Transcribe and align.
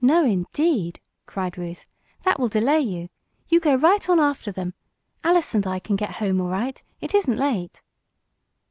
"No, 0.00 0.24
indeed!" 0.24 0.98
cried 1.26 1.58
Ruth. 1.58 1.84
"That 2.22 2.40
will 2.40 2.48
delay 2.48 2.80
you. 2.80 3.10
You 3.48 3.60
go 3.60 3.74
right 3.74 4.08
on 4.08 4.18
after 4.18 4.50
them. 4.50 4.72
Alice 5.22 5.54
and 5.54 5.66
I 5.66 5.78
can 5.78 5.94
get 5.94 6.12
home 6.12 6.40
all 6.40 6.48
right. 6.48 6.82
It 7.02 7.12
isn't 7.14 7.36
late." 7.36 7.82